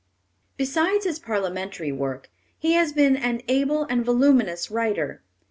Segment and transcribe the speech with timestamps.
[0.57, 5.21] Besides his parliamentary work, he has been an able and voluminous writer.